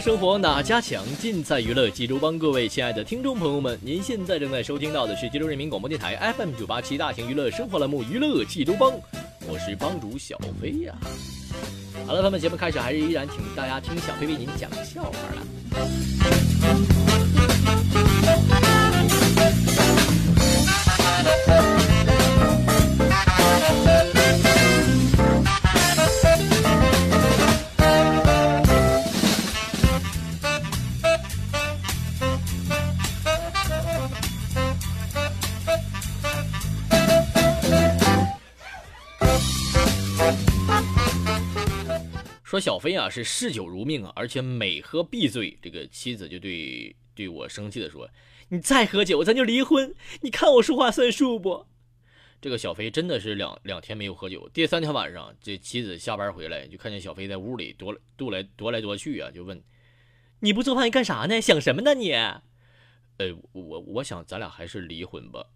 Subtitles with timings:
[0.00, 1.04] 生活哪家强？
[1.20, 2.38] 尽在娱乐济州帮。
[2.38, 8.90] 各位亲爱的听众朋友们，您现在正在收听到的是济州人民广播电台 FM 九八七大型娱乐生活栏目《娱乐济州帮》，
[9.46, 10.94] 我是帮主小飞呀。
[12.06, 15.42] 好了，朋友们，节目开始还是依然请大家听小飞为您讲笑话了。
[42.50, 45.56] 说小飞啊是嗜酒如命啊，而且每喝必醉。
[45.62, 48.10] 这个妻子就对对我生气的说
[48.50, 49.94] ：“你再喝酒，咱就离婚。
[50.22, 51.64] 你看我说话算数不？”
[52.42, 54.48] 这个小飞真的是两两天没有喝酒。
[54.52, 59.62] 第三天晚上，这妻子下班回来就看见小飞在屋里踱踱来踱来踱去啊，就问
[60.42, 61.40] ：“你不做饭干啥呢？
[61.40, 62.10] 想什么呢你？”
[63.18, 65.46] 呃，我我想咱俩还是离婚吧。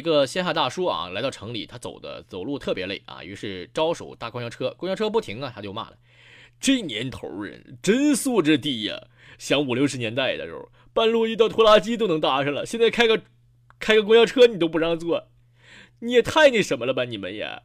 [0.00, 5.96] 一个乡下大叔啊，来到城里，他走的走路特别累啊，于是招手搭公交车，公交车不停啊，他就骂了
[6.58, 8.98] ：“这年头人真素质低呀！
[9.36, 13.20] 想五六十年代的时候，半路遇到拖拉机都能搭上了，现在开个
[13.78, 15.28] 开个公交车你都不让坐，
[15.98, 17.60] 你也太那什么了吧，你们也。”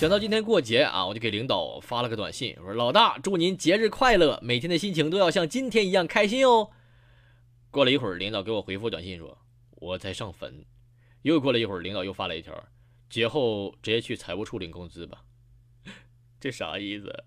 [0.00, 6.70] 想到今天过节啊，我就给领导发了个短信，我说：“老大，祝您节日快乐，每天的心情都要像今天一样开心哦。”
[7.70, 9.36] 过了一会儿，领导给我回复短信说
[9.76, 10.64] ：“我在上坟。”
[11.20, 12.50] 又过了一会儿，领导又发了一条
[13.10, 15.22] ：“节后直接去财务处领工资吧。
[16.40, 17.24] ”这啥意思？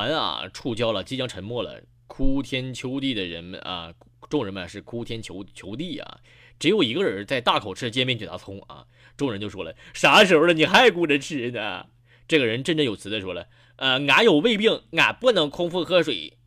[0.00, 3.92] 船啊触礁了，即将沉没了，哭天求地的人们啊，
[4.30, 6.20] 众人们是哭天求求地啊，
[6.58, 8.86] 只有一个人在大口吃煎饼卷大葱啊，
[9.18, 11.84] 众人就说了，啥时候了你还顾着吃呢？
[12.26, 16.38] 这个人振振有词的说了，呃，俺有胃病，俺不能空腹喝水。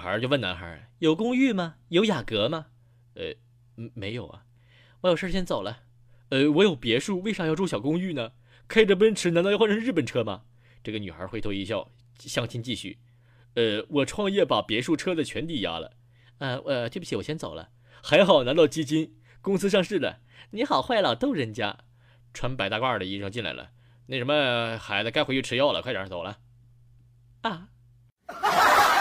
[0.00, 1.76] 孩就问男孩：“有公寓吗？
[1.88, 2.66] 有雅阁吗
[3.14, 3.34] ？”“呃，
[3.94, 4.44] 没有啊，
[5.02, 5.84] 我有事先走了。
[6.30, 8.32] ”“呃，我有别墅，为啥要住小公寓呢？
[8.66, 10.42] 开着奔驰难道要换成日本车吗？”
[10.82, 12.98] 这个女孩回头一笑，相亲继续。
[13.54, 15.92] “呃，我创业把别墅车子全抵押了。
[16.38, 17.70] ”“呃，呃，对不起，我先走了。
[18.02, 20.20] ”“还好拿到基金，公司上市了。
[20.52, 21.78] ”“你好坏，老逗人家。”
[22.32, 23.70] 穿白大褂的医生进来了。
[24.06, 26.38] “那什么，孩子该回去吃药了，快点走了。”
[27.42, 27.68] 啊。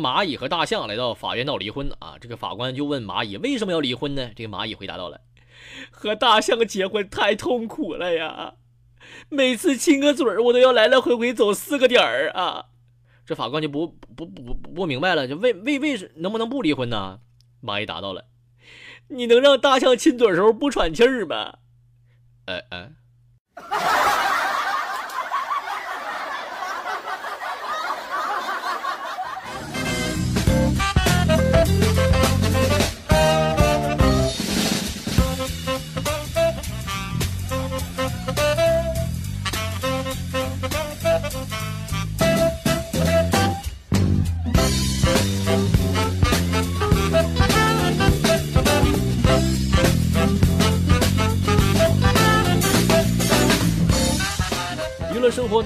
[0.00, 4.30] 蚂蚁和大象来到法院闹离婚啊，这个法官就问蚂蚁为什么要离婚呢？
[4.34, 5.20] 这个蚂蚁回答到了：
[5.90, 8.54] 和大象结婚太痛苦了呀，
[9.28, 12.66] 每次亲个嘴儿我都要来来回回走四个点儿啊。
[13.26, 17.20] 这法官就不不不不不明白了，就为为为什能不能不离婚呢？
[17.62, 18.24] 蚂蚁答到了：
[19.08, 21.58] 你能让大象亲嘴时候不喘气儿吗？
[22.46, 22.90] 哎哎。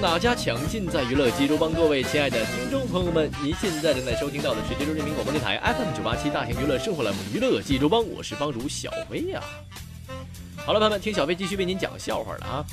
[0.05, 0.55] 大家抢？
[0.67, 1.73] 尽在娱乐济州帮。
[1.73, 9.41] 各位亲爱的听众朋友们，您现在正在收听到的是济州人民广播电台 FM 九八七大型娱乐生活栏目《娱乐济州帮》，我是帮主小薇呀。
[10.57, 12.63] 好了，朋友们，听小薇继续为您讲笑话了啊。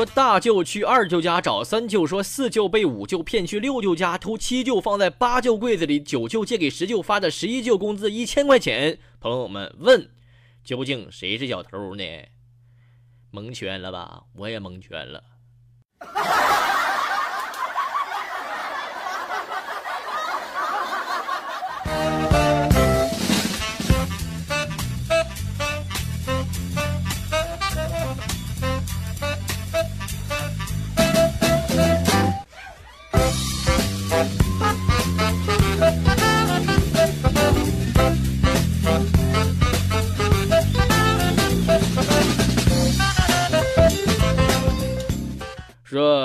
[0.00, 8.98] 说大舅去二舅家找三舅，说四舅被五舅骗去六舅家偷七舅放在八舅柜子里，九舅借给十舅发的十一舅工资一千块钱。
[9.20, 10.08] 朋友们问，
[10.64, 12.02] 究竟谁是小偷呢？
[13.30, 14.22] 蒙圈了吧？
[14.36, 15.22] 我也蒙圈了。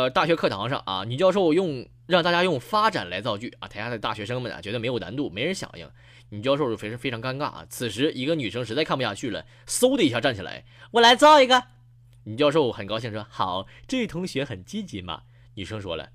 [0.10, 5.90] 大学课堂上啊，女教授用让大家用发展来造句啊，台下的大学生们啊觉得没有难度，没人响应，
[6.30, 7.66] 女教授就非常非常尴尬啊。
[7.70, 11.64] 此时一个女生实在看不下去了，嗖的一下站起来，我来造一个。
[12.26, 15.24] 女教授很高兴说：“好，这位同学很积极嘛。”
[15.56, 16.10] 女生说了：“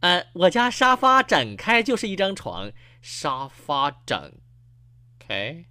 [0.00, 4.32] 呃，我家沙发展开就是一张床，沙发展
[5.18, 5.64] 开。”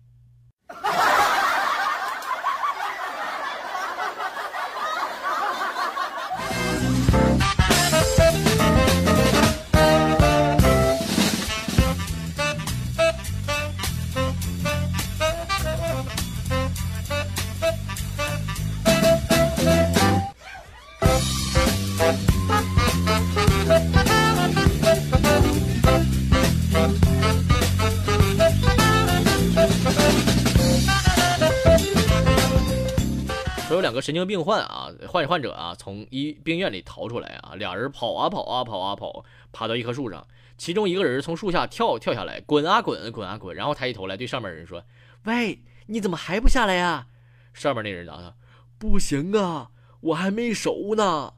[33.92, 40.26] 两个神经病患啊，患患者啊，从医病院里逃出来啊，俩人跑啊跑啊跑啊跑，爬到一棵树上，
[40.58, 44.82] 其中一个人从树下跳跳下来，滚啊滚滚啊滚，然后抬起头来对上面人说
[45.28, 47.08] ：“喂，你怎么还不下来呀？”
[47.54, 48.34] 上面那人答他
[48.80, 51.34] ：“不行啊，我还没熟呢。”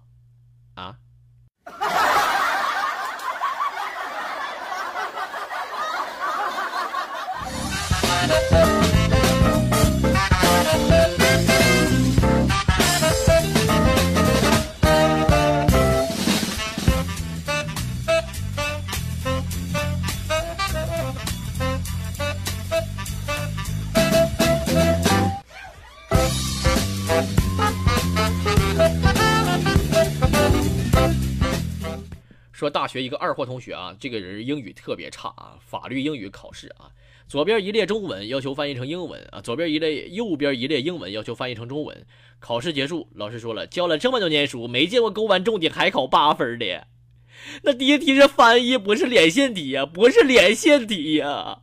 [0.77, 0.97] 啊。
[32.73, 36.91] 大学一个二货同学啊，这个人英语特别差啊，法律英语考试啊，
[37.27, 42.05] 左边一列中文要求翻译成英文啊，左边一列右边一列英文要求翻译成中文。
[42.39, 46.87] 考试结束，老师说了，教了这么多年书，没见过勾完重点还考八分的。
[47.61, 51.61] 那第一题是翻译，不是连线题呀，不是连线题呀，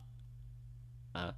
[1.11, 1.35] 啊。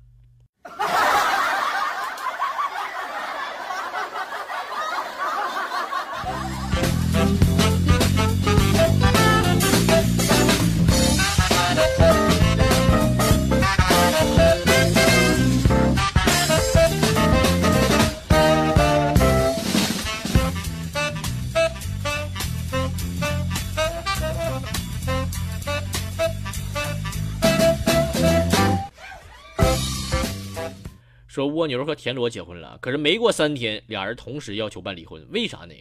[31.48, 35.74] 蜗牛和田螺结婚了，可是没过三天，俩人同时要求办离婚，为啥呢？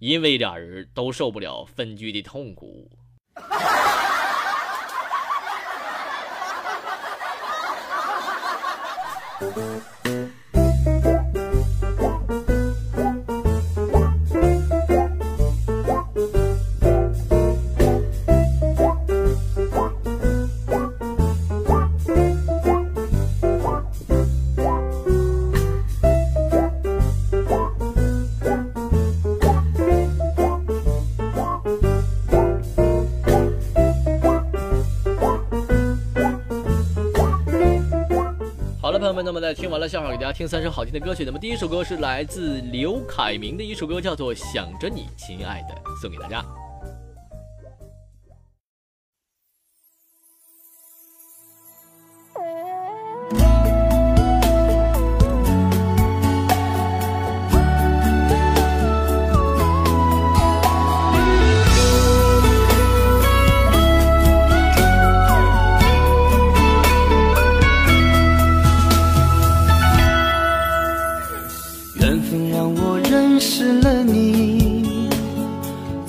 [0.00, 2.90] 因为俩人都受不了分居的痛苦。
[39.34, 41.24] 那么在听完了笑话，给大家听三首好听的歌曲。
[41.24, 46.63] 那么第一首歌是来自刘凯明的一首歌，叫做《想着你，亲爱的》，送给大家。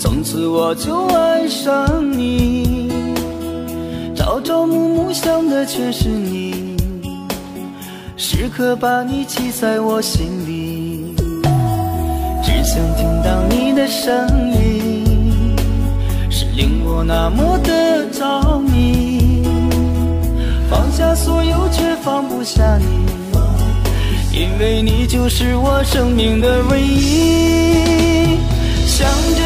[0.06, 2.92] 从此我就爱上你，
[4.16, 6.78] 朝朝暮暮想的全是你，
[8.16, 11.16] 时刻把你记在我心里，
[12.44, 15.56] 只想听到你的声音，
[16.30, 19.42] 是令我那么的着迷，
[20.70, 28.38] 放下所有却放不下你，因为你就是我生命的唯一。
[28.88, 29.45] 想着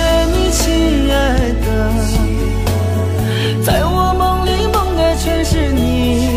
[3.63, 6.30] 在我梦里梦的全是你，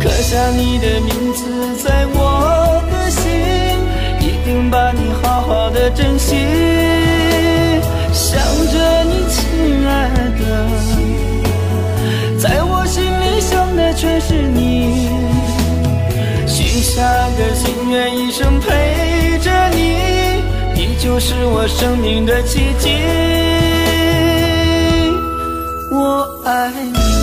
[0.00, 3.30] 刻下你的名字在我的心，
[4.20, 6.36] 一定把你好好的珍惜。
[8.12, 8.38] 想
[8.70, 10.08] 着你，亲爱
[10.38, 10.42] 的，
[12.38, 15.08] 在我心里想的全是你，
[16.46, 17.02] 许下
[17.36, 19.96] 个心愿，一生陪着你。
[20.74, 22.90] 你就是我生命的奇迹，
[25.92, 27.21] 我爱你。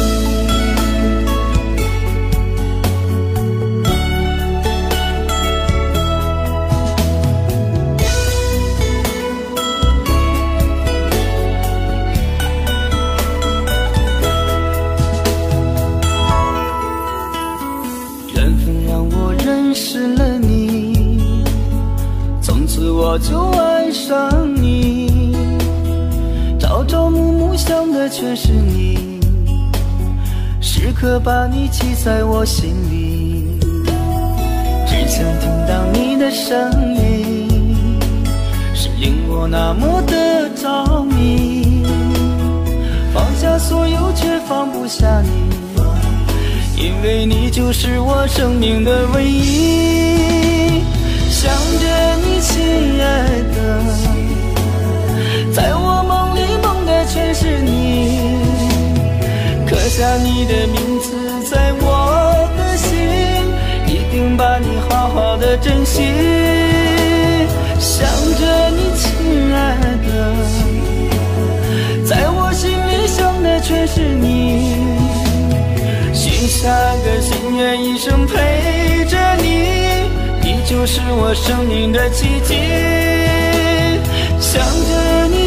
[27.69, 29.19] 想的全是你，
[30.59, 33.59] 时刻把你记在我心里，
[34.87, 37.99] 只想听到你的声音，
[38.73, 41.85] 是令我那么的着迷，
[43.13, 45.29] 放下所有却放不下你，
[46.75, 50.81] 因为你就是我生命的唯一。
[51.29, 51.85] 想着
[52.25, 53.85] 你，亲爱的，
[55.53, 55.98] 在我
[57.09, 58.37] 全是你，
[59.67, 61.09] 刻下你的名字
[61.49, 62.95] 在我的心，
[63.87, 66.03] 一定把你好好的珍惜。
[67.79, 68.07] 想
[68.39, 69.07] 着你，亲
[69.51, 69.57] 爱
[70.05, 70.07] 的，
[72.05, 74.75] 在我心里想的全是你，
[76.13, 76.69] 许下
[77.03, 79.47] 个心愿，一生陪着你。
[80.43, 82.53] 你就是我生命的奇迹，
[84.39, 85.38] 想着你，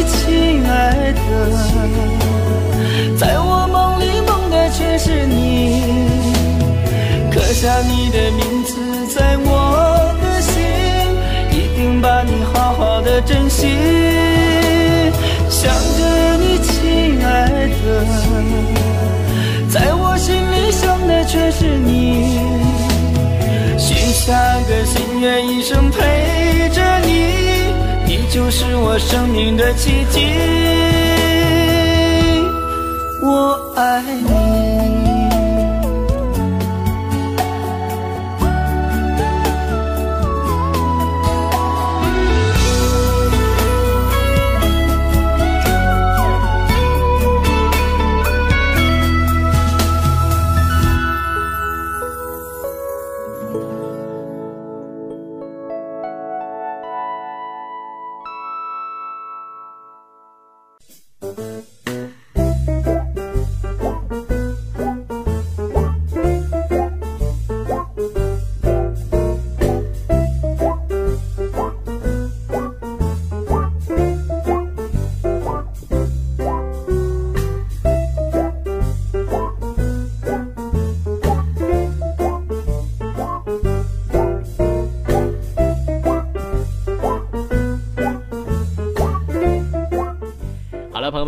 [3.17, 5.33] 在我梦里，梦的却是你。
[7.31, 8.71] 刻下你的名字
[9.13, 10.53] 在我的心，
[11.51, 13.67] 一定把你好好的珍惜。
[15.49, 17.27] 想着你，亲爱
[17.83, 17.85] 的，
[19.69, 22.39] 在我心里想的却是你。
[23.77, 24.33] 许下
[24.67, 27.11] 个心愿，一生陪着你，
[28.05, 30.92] 你就是我生命的奇迹。
[33.23, 35.02] 我爱你。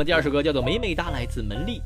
[0.06, 1.82] 第二首歌叫做美美哒来自门丽。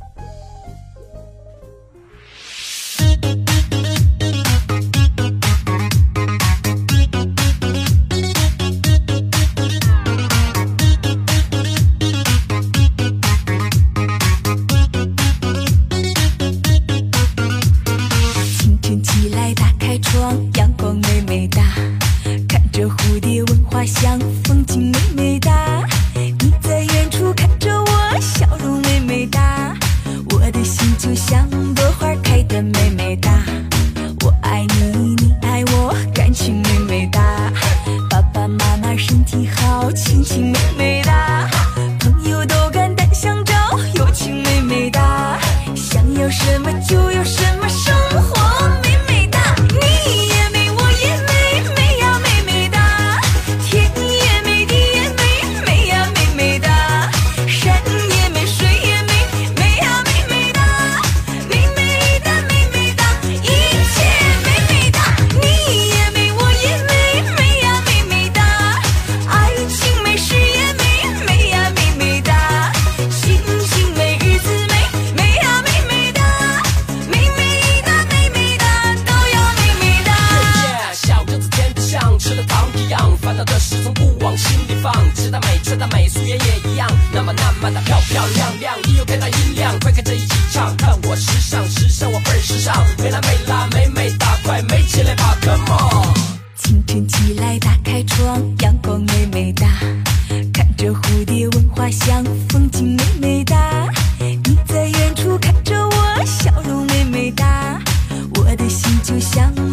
[109.32, 109.69] 想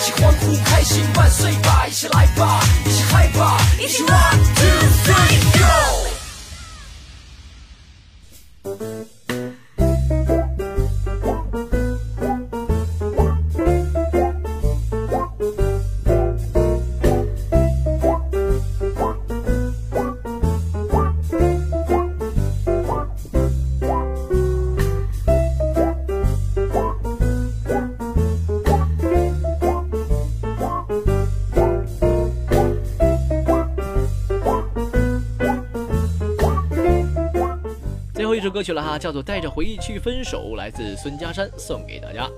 [0.00, 4.29] 一起欢呼开心万岁吧一起来吧一起嗨吧一起吧
[38.60, 42.28] 过去了哈叫做带着回忆去分手来自孙家山送给大家。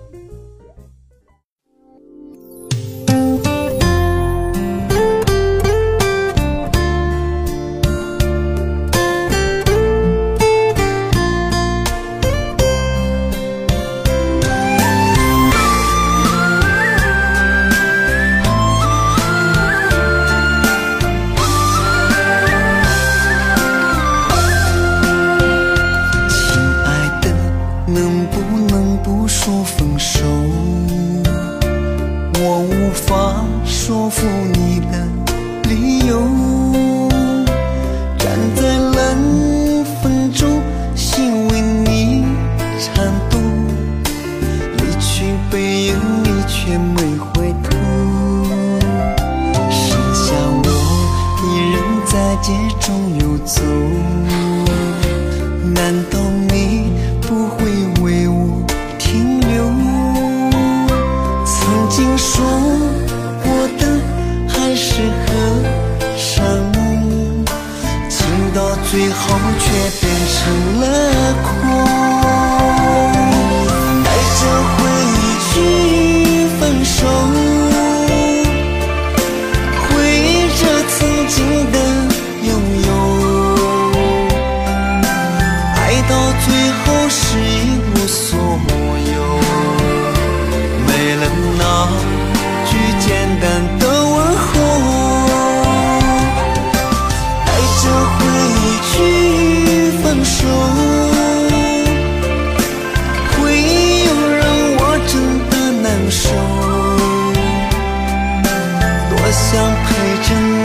[109.53, 109.87] 想陪
[110.23, 110.29] 着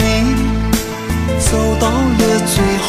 [1.38, 1.48] 走
[1.78, 2.88] 到了最后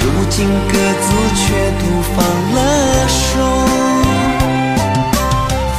[0.00, 1.40] 如今各自却
[1.78, 2.16] 都放
[2.54, 2.58] 了
[3.06, 3.30] 手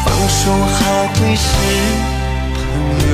[0.06, 1.48] 放手还会是
[2.56, 2.60] 朋
[3.12, 3.14] 友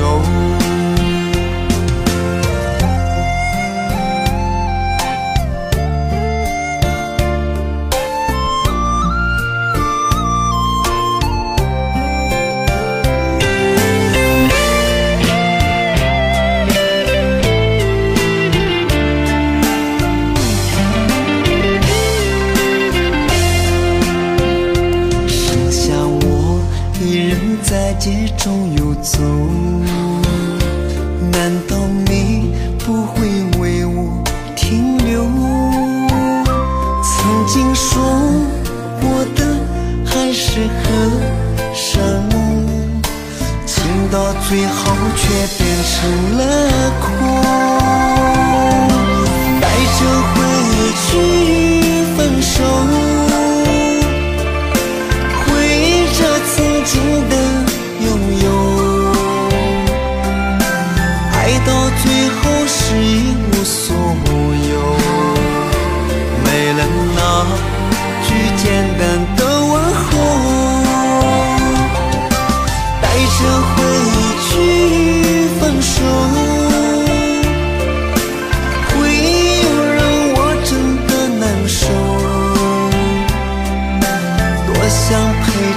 [44.48, 44.97] 最后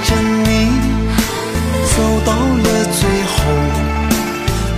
[0.04, 0.68] 着你
[1.84, 2.66] 走到了
[2.98, 3.36] 最后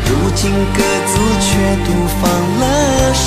[0.07, 1.49] 如今各自却
[1.85, 1.89] 都
[2.21, 2.23] 放
[2.61, 2.63] 了
[3.15, 3.25] 手。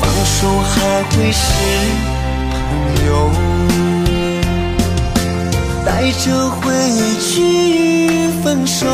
[0.00, 0.74] 放手还
[1.10, 1.44] 会是
[2.50, 2.54] 朋
[3.06, 3.10] 友。
[5.84, 7.30] 带着回忆去
[8.42, 8.86] 分手。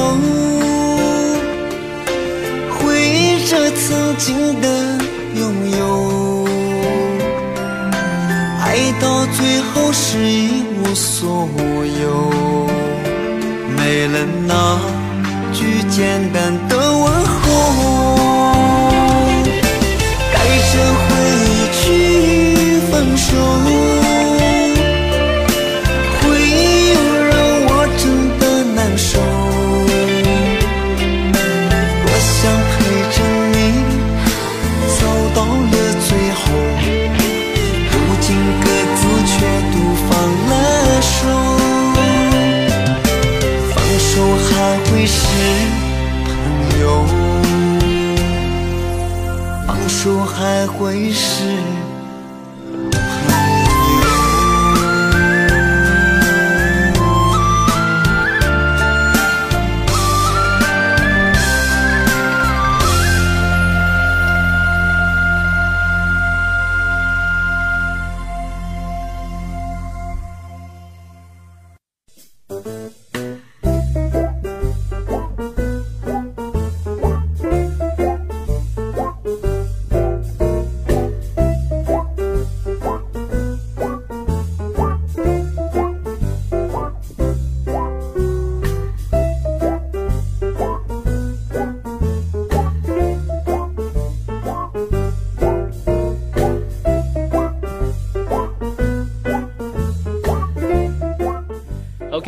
[2.78, 4.91] 回忆着曾经的
[9.92, 11.48] 是一无所
[12.02, 12.30] 有
[13.76, 14.78] 没了那
[15.52, 17.42] 句简单的问候。
[20.32, 20.38] 带
[20.72, 21.08] 着回
[21.48, 21.82] 忆去
[22.90, 23.36] 放手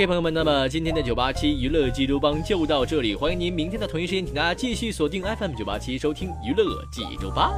[0.07, 7.53] 朋友们，那么今天的九八七娱乐济州帮就到这里，欢迎您明天的同一时间，请大家继续锁定 FM 九八七收听娱乐济州帮。